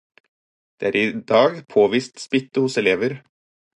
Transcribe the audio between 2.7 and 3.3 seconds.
elever